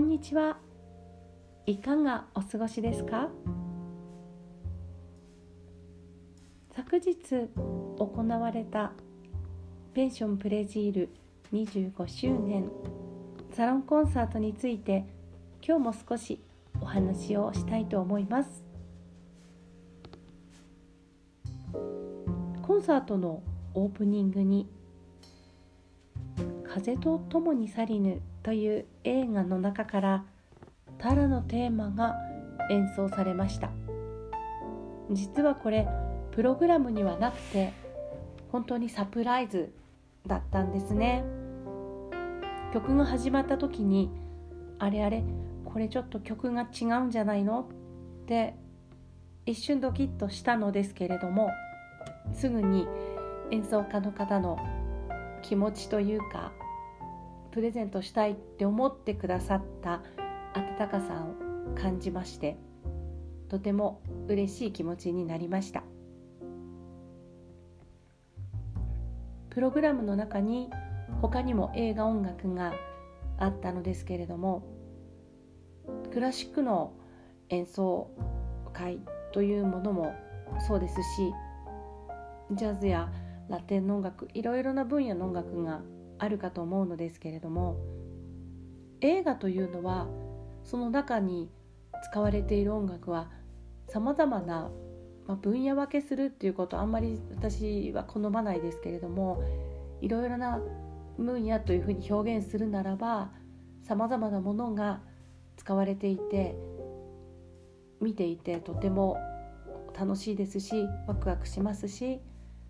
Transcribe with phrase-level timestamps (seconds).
[0.00, 0.56] んにちは。
[1.66, 3.28] いかがお過ごしですか？
[6.74, 7.50] 昨日
[7.98, 8.92] 行われた
[9.92, 11.10] ペンションプレジール
[11.52, 12.70] 25周年
[13.52, 15.04] サロンコンサートについて
[15.62, 16.40] 今日も少し
[16.80, 18.64] お話をしたいと思います。
[22.62, 23.42] コンサートの
[23.74, 24.66] オープニングに
[26.64, 30.24] 「風と共に去りぬ」という映画の中から
[30.98, 32.16] タラのテーマが
[32.70, 33.70] 演奏されました。
[35.10, 35.88] 実はこれ
[36.30, 37.72] プログラムにはなくて
[38.52, 39.72] 本当にサプライズ
[40.26, 41.24] だったんですね。
[42.72, 44.10] 曲が始まった時に
[44.78, 45.24] あれあれ
[45.64, 47.68] これちょっと曲が違うんじゃないの？
[48.22, 48.54] って
[49.46, 51.50] 一瞬ドキッとしたのですけれども
[52.32, 52.86] すぐに
[53.50, 54.58] 演奏家の方の
[55.42, 56.52] 気持ちというか
[57.52, 60.02] プレゼントしたいって思ってくださった
[60.54, 62.56] 温かさを感じまして
[63.48, 65.82] とても嬉しい気持ちになりました。
[69.50, 70.70] プログラムの中に
[71.20, 72.72] 他にも映画音楽が
[73.38, 74.62] あったのですけれども
[76.12, 76.92] クラシックの
[77.48, 78.10] 演奏
[78.72, 79.00] 会
[79.32, 80.14] というものも
[80.68, 81.00] そうですし
[82.52, 83.10] ジャズや
[83.48, 85.80] ラテンの音楽いろいろな分野の音楽が
[86.20, 87.78] あるかと思うのですけれども
[89.00, 90.06] 映画というのは
[90.64, 91.50] その中に
[92.10, 93.30] 使われている音楽は
[93.88, 94.70] さまざまな、
[95.42, 99.42] 分野分けするっていうことあんまり私は好まないですけれども
[100.00, 100.60] いろいろな
[101.18, 103.30] 分野というふうに表現するならば
[103.82, 105.00] さまざまなものが
[105.56, 106.56] 使われていて
[108.00, 109.18] 見ていてとても
[109.98, 112.20] 楽しいですしワクワクしますし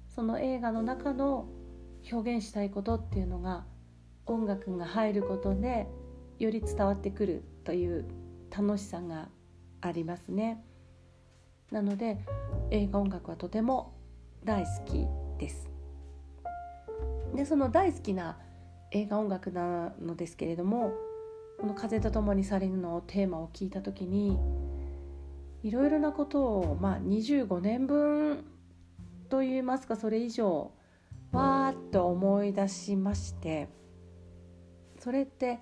[0.09, 1.49] その映画の中の
[2.11, 3.65] 表現したいことっていうのが
[4.27, 5.87] 音楽が入ることで
[6.39, 8.07] より伝わってくるという
[8.51, 9.29] 楽しさが
[9.81, 10.65] ありますね。
[11.71, 12.19] なので
[12.71, 13.95] 映画音楽はとても
[14.45, 15.07] 大好き
[15.39, 15.71] です。
[17.35, 18.39] でその大好きな
[18.91, 20.93] 映画音楽なのですけれども
[21.61, 24.39] この「風と共に去りぬ」のテーマを聞いた時に
[25.63, 28.45] いろいろなことを、まあ、25年分
[29.29, 30.73] といいますかそれ以上
[31.33, 33.69] わーっと思い出しまして
[34.99, 35.59] それって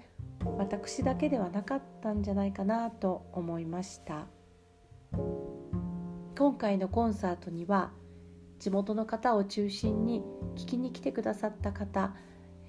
[0.57, 4.27] 私だけではなかったんじゃないかなと思いました。
[6.39, 7.91] 今回のコンサートには
[8.61, 10.23] 地元の方を中心に
[10.55, 12.15] 聞きに来てくださった方、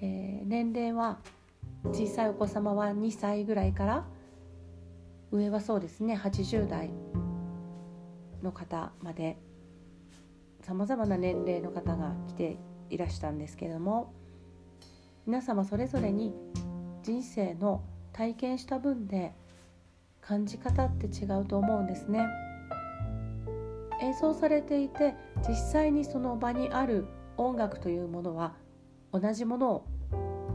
[0.00, 1.20] えー、年齢は
[1.92, 4.04] 小さいお子様は2歳ぐらいから
[5.30, 6.90] 上はそうですね80代
[8.42, 9.38] の方まで
[10.62, 12.58] さまざまな年齢の方が来て
[12.90, 14.12] いらしたんですけども
[15.26, 16.34] 皆様それぞれに
[17.02, 19.32] 人生の体験した分で
[20.20, 22.26] 感じ方って違うと思うんですね。
[24.02, 25.14] 演奏されていて
[25.46, 27.06] 実際にその場にある
[27.36, 28.54] 音楽というものは
[29.12, 29.86] 同じものを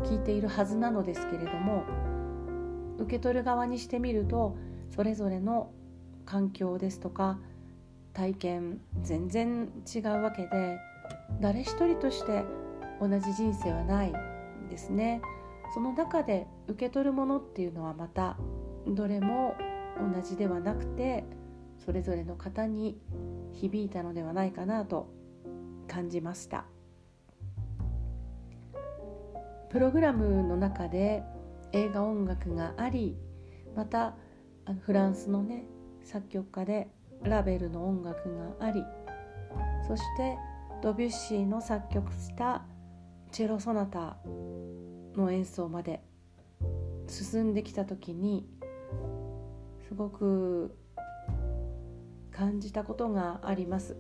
[0.04, 1.84] 聴いているはずなのですけれども
[2.98, 4.58] 受け取る側にしてみると
[4.96, 5.72] それぞれの
[6.26, 7.40] 環境ですとか
[8.14, 10.80] 体験全然違うわけで
[11.42, 12.44] 誰一人として
[13.00, 15.22] 同じ人生はないんですね。
[15.74, 18.38] その中で受け取るものっていうのはまた
[18.88, 19.56] どれも
[20.14, 21.24] 同じではなくて
[21.84, 23.00] それぞれの方に
[23.54, 25.10] 響いたのではないかなと
[25.88, 26.66] 感じました。
[29.70, 31.24] プログラムの中で
[31.74, 33.18] 映画音楽があり
[33.76, 34.16] また
[34.86, 35.66] フランスのね
[36.02, 36.88] 作曲家で
[37.24, 38.84] ラベルの音楽があり
[39.86, 40.38] そして
[40.82, 42.66] ドビュッシーの作曲した
[43.32, 44.18] チェロソナタ
[45.16, 46.02] の演奏まで
[47.08, 48.48] 進んできた時に
[49.88, 50.76] すごく
[52.32, 53.98] 感じたことがあります。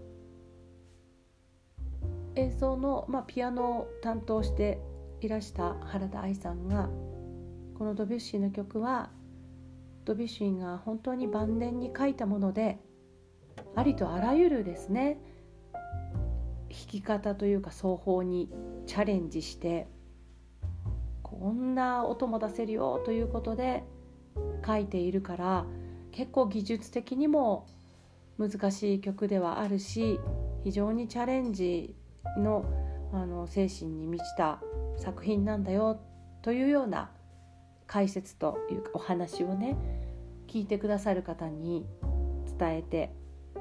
[2.35, 4.79] 演奏の、まあ、ピアノを担当して
[5.21, 6.89] いらした原田愛さんが
[7.77, 9.09] このドビュッシーの曲は
[10.03, 12.79] ドビュッシーが本当に晩年に書いたもので
[13.75, 15.19] ありとあらゆるですね
[16.87, 18.49] き方というか奏法に
[18.85, 19.87] チャレンジして
[21.23, 23.83] こんな音も出せるよということで
[24.65, 25.65] 書いているから
[26.11, 27.67] 結構技術的にも
[28.37, 30.19] 難しい曲ではあるし
[30.63, 31.95] 非常にチャレンジ
[32.37, 32.65] の
[33.13, 34.59] あの精神に満ちた
[34.97, 36.01] 作品なんだよ
[36.41, 37.11] というような
[37.87, 39.77] 解説というかお話をね
[40.47, 41.85] 聞いてくださる方に
[42.59, 43.11] 伝えて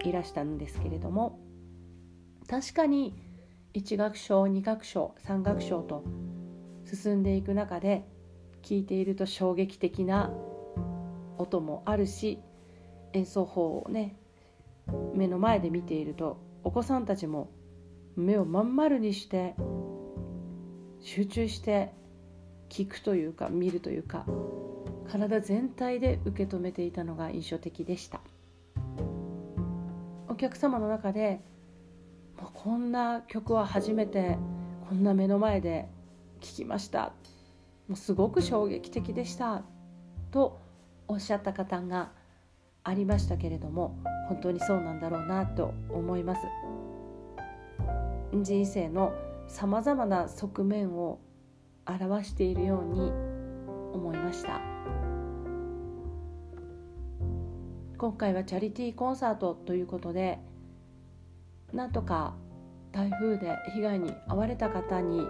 [0.04, 1.43] いらしたんですけれども。
[2.48, 3.14] 確かに
[3.74, 6.04] 1楽章2楽章3楽章と
[6.84, 8.04] 進んでいく中で
[8.62, 10.30] 聞いていると衝撃的な
[11.38, 12.38] 音もあるし
[13.12, 14.16] 演奏法をね
[15.14, 17.50] 目の前で見ているとお子さんたちも
[18.16, 19.54] 目をまん丸にして
[21.00, 21.92] 集中して
[22.68, 24.24] 聞くというか見るというか
[25.10, 28.20] 体全体で受け止めていたのが印象的でした。
[30.28, 31.40] お客様の中で
[32.64, 34.38] こんな曲は初めて
[34.88, 35.86] こんな目の前で
[36.40, 37.12] 聴きました。
[37.88, 39.64] もうすごく衝撃的でした。
[40.30, 40.62] と
[41.06, 42.12] おっしゃった方が
[42.82, 46.40] ありましたけれども本当にそうなんだろうなと思います。
[48.32, 49.12] 人生の
[49.46, 51.20] さまざまな側面を
[51.86, 53.12] 表しているように
[53.92, 54.62] 思いました。
[57.98, 60.38] 今回はチャリティーコンサートということで
[61.74, 62.36] なんとか
[62.94, 65.26] 台風で被害に遭われた方に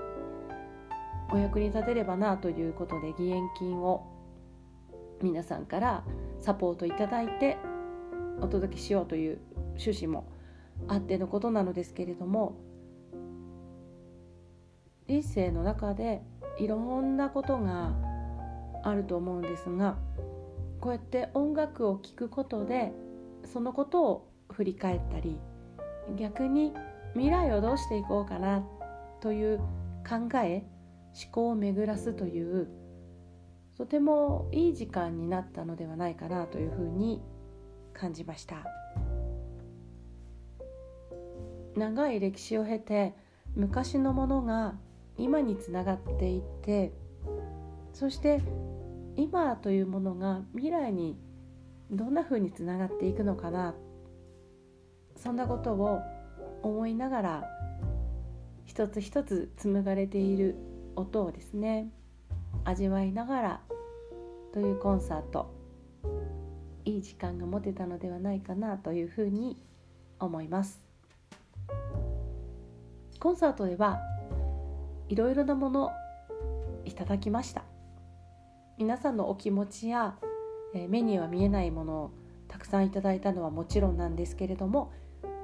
[1.33, 4.07] お役に立てればなということで義援金を
[5.23, 6.05] 皆さんから
[6.41, 7.57] サポートいただいて
[8.43, 9.39] お届けしようという
[9.79, 10.29] 趣旨も
[10.89, 12.59] あってのことなのですけれども
[15.09, 16.23] 人生の中で
[16.59, 17.95] いろんなことが
[18.83, 19.97] あると思うんですが
[20.81, 22.93] こうやって音楽を聴くことで
[23.51, 25.39] そのことを振り返ったり
[26.17, 26.75] 逆に
[27.15, 28.65] 未来をどうしていこうかな
[29.21, 29.59] という
[30.09, 30.67] 考え
[31.23, 32.69] 思考を巡らすという
[33.77, 37.23] とてもいい時間になったのではないかなというふうに
[37.93, 38.65] 感じました。
[41.77, 43.15] 長い歴史を経て
[43.57, 44.75] 昔のものが
[45.17, 46.93] 今につながっていって
[47.93, 48.41] そして
[49.17, 51.17] 今というものが未来に
[51.91, 53.75] どんなふうにつながっていくのかな
[55.17, 56.01] そんなことを
[56.65, 57.45] 思いながら
[58.65, 60.57] 一つ一つ紡がれている
[60.97, 61.91] 音をですね
[62.65, 63.61] 味わいながら
[64.53, 65.53] というコンサート
[66.87, 69.59] いい時間が持てたのではないかなというふうに
[70.19, 70.83] 思います。
[73.21, 74.01] コンサートでは
[75.09, 75.93] いろいろなもの
[76.85, 77.65] いただきました。
[78.79, 80.17] 皆さんのお気持ちや、
[80.75, 82.11] え目には見えないものを
[82.49, 84.93] たくさんいただいたのはもちろんなんですけれども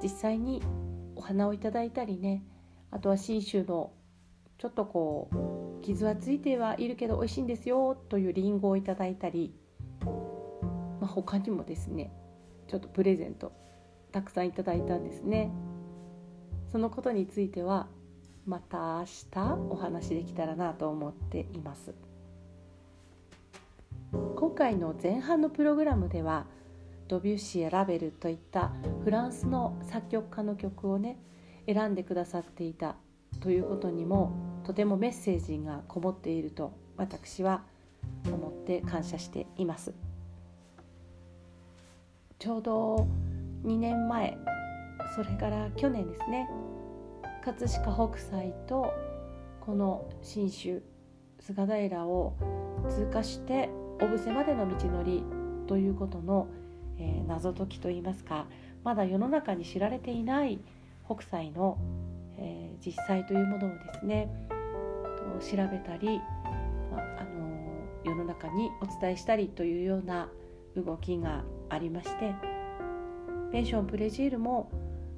[0.01, 0.61] 実際に
[1.21, 2.43] お花をいただいたりね。
[2.89, 3.91] あとは信州の
[4.57, 5.29] ちょっとこ
[5.79, 9.53] う傷はついてはいるけど美味しいんですよというりんごをいただいたり、
[10.03, 12.11] まあ、他にもですね
[12.67, 13.51] ちょっとプレゼント
[14.11, 15.51] たくさんいただいたんですね。
[16.71, 17.87] そのことについては
[18.47, 21.93] また明日お話できたらなと思っています。
[24.11, 26.47] 今回の前半のプログラムでは
[27.11, 28.71] ドビュッシーやラベルといった
[29.03, 31.17] フランスの作曲家の曲をね
[31.65, 32.95] 選んでくださっていた
[33.41, 34.31] ということにも
[34.63, 37.63] とてもメッセージがこもっていると私は
[38.25, 39.93] 思って感謝しています。
[42.39, 43.07] ちょうど
[43.65, 44.37] 2年前
[45.13, 46.47] それから去年ですね
[47.43, 48.93] 葛飾北斎と
[49.59, 50.81] この信州
[51.41, 52.37] 菅平を
[52.89, 53.69] 通過して
[53.99, 55.25] 小布施までの道のり
[55.67, 56.49] ということの、
[57.01, 58.45] えー、謎解きといいますか
[58.83, 60.59] まだ世の中に知られていない
[61.05, 61.77] 北斎の、
[62.37, 64.29] えー、実際というものをですね
[65.39, 66.19] 調べたり、
[66.91, 67.51] まあの
[68.03, 70.29] 世の中にお伝えしたりというような
[70.75, 72.33] 動きがありまして
[73.51, 74.71] ペンションプレジールも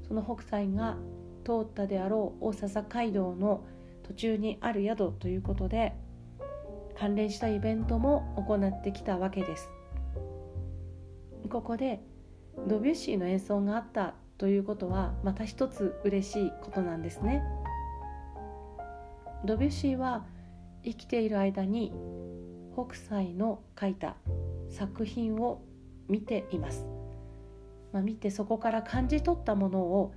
[0.08, 0.98] その北斎が
[1.44, 3.66] 通ったであろう大笹街道の
[4.04, 5.94] 途中にある宿ということで
[6.98, 9.70] 関連したイベントも行ってきたわけです。
[11.54, 12.02] ここで
[12.68, 17.44] ドビュッシーの演奏があったということはまた一つ嬉しいことなんですね。
[19.46, 20.26] ドビュッシーは
[20.84, 21.94] 生きている間に
[22.74, 24.16] 北斎の書いた
[24.68, 25.62] 作品を
[26.08, 26.88] 見ています、
[27.92, 30.16] まあ、見てそこから感じ取ったものを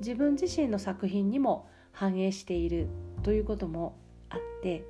[0.00, 2.88] 自分自身の作品にも反映している
[3.22, 3.98] ということも
[4.30, 4.84] あって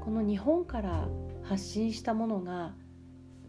[0.00, 1.06] この日本から
[1.44, 2.74] 発信したものが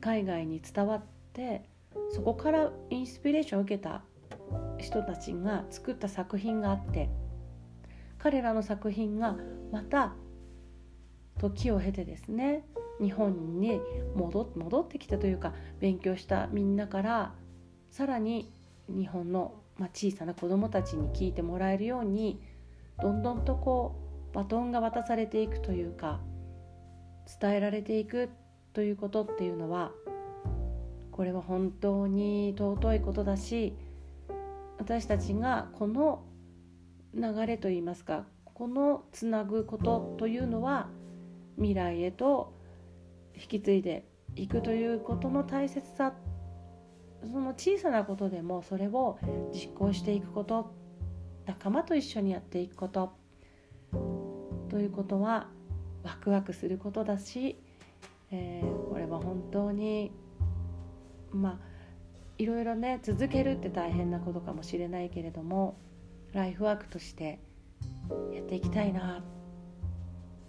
[0.02, 1.04] 海外に伝わっ
[1.34, 1.64] て
[2.12, 4.04] そこからインスピレーションを受けた
[4.78, 7.10] 人たちが作った作品があって
[8.18, 9.38] 彼らの作品が
[9.72, 10.14] また
[11.40, 12.66] 時を経てですね
[13.00, 13.80] 日本に
[14.16, 17.34] 戻ってきたというか勉強したみんなから
[17.90, 18.52] さらに
[18.90, 22.40] 日本のまあ、小さな子どもたちに聞いてもらえるように
[23.02, 23.96] どんどんとこ
[24.32, 26.20] うバトンが渡されていくというか
[27.42, 28.30] 伝えられていく
[28.74, 29.92] ということっていうのは
[31.12, 33.76] これは本当に尊いことだし
[34.78, 36.24] 私たちがこの
[37.14, 40.88] 流れといいますかこのつなぐことというのは
[41.58, 42.54] 未来へと
[43.36, 46.14] 引き継いでいくということの大切さ
[47.22, 49.20] その小さなことでもそれを
[49.54, 50.74] 実行していくこと
[51.46, 53.14] 仲間と一緒にやっていくこと
[54.70, 55.48] ということは
[56.04, 57.62] ワクワクすることだし、
[58.32, 60.12] えー、これは本当に
[61.32, 61.60] まあ
[62.38, 65.78] いろいろね続けるって大変なことかもしれないけれども
[66.34, 67.40] ライフワークとして
[68.34, 69.24] やっていきたいな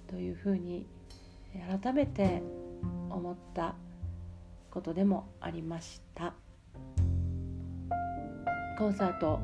[0.09, 0.87] というふうに
[1.83, 2.43] 改めて
[3.11, 3.75] 思った
[4.71, 6.35] ことでもありました。
[8.79, 9.39] コンサート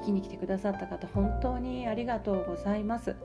[0.00, 3.16] 聞きに来てくださった方本当にありがとうございます。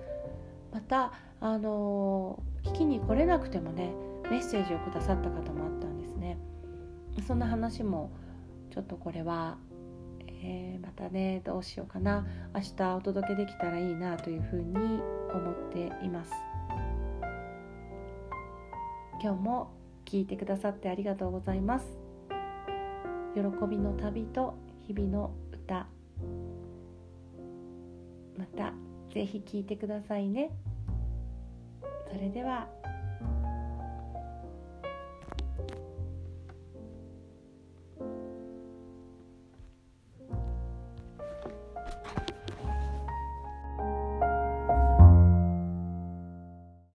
[0.71, 3.93] またあの聞きに来れなくてもね
[4.29, 6.37] メッセージをくださった方もあったんですね。
[7.25, 8.11] そんな話も
[8.71, 9.57] ちょっとこれは、
[10.27, 12.27] えー、またねどうしようかな。
[12.53, 14.75] 明日お届けできたらいいなというふうに
[15.33, 16.31] 思っています。
[19.23, 19.71] 今日も
[20.05, 21.85] 聞いてくださってありがとうございます。
[23.33, 24.55] 喜びの旅と
[24.85, 25.87] 日々の歌。
[28.37, 28.73] また
[29.13, 30.51] ぜひ聞いてくださいね。
[32.11, 32.67] それでは